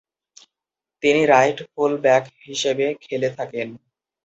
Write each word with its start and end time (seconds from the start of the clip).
তিনি 1.03 1.21
"right 1.25 1.57
full 1.71 1.91
back" 2.03 2.23
হিসেবে 2.47 2.85
খেলে 3.03 3.29
থাকেন। 3.37 3.67